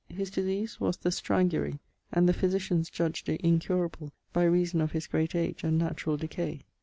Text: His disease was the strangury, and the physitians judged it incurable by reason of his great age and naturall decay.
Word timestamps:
His 0.09 0.31
disease 0.31 0.79
was 0.79 0.97
the 0.97 1.11
strangury, 1.11 1.77
and 2.11 2.27
the 2.27 2.33
physitians 2.33 2.89
judged 2.89 3.29
it 3.29 3.39
incurable 3.41 4.09
by 4.33 4.45
reason 4.45 4.81
of 4.81 4.93
his 4.93 5.05
great 5.05 5.35
age 5.35 5.63
and 5.63 5.77
naturall 5.77 6.17
decay. 6.17 6.61